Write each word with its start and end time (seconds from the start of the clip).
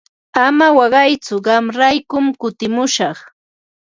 Ama 0.45 0.67
waqaytsu 0.77 1.35
qamraykum 1.45 2.25
kutimushaq. 2.41 3.17